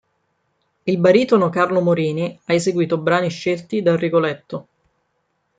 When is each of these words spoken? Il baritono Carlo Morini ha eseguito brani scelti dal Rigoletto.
Il 0.83 0.97
baritono 0.97 1.49
Carlo 1.51 1.79
Morini 1.79 2.35
ha 2.45 2.53
eseguito 2.55 2.97
brani 2.97 3.29
scelti 3.29 3.83
dal 3.83 3.99
Rigoletto. 3.99 4.67